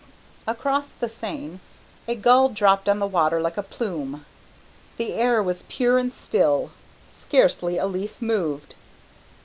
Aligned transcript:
Across 0.47 0.93
the 0.93 1.07
Seine 1.07 1.59
a 2.07 2.15
gull 2.15 2.49
dropped 2.49 2.89
on 2.89 2.97
the 2.97 3.05
water 3.05 3.39
like 3.39 3.55
a 3.57 3.61
plume. 3.61 4.25
The 4.97 5.13
air 5.13 5.43
was 5.43 5.63
pure 5.69 5.99
and 5.99 6.11
still. 6.11 6.71
Scarcely 7.07 7.77
a 7.77 7.85
leaf 7.85 8.19
moved. 8.19 8.73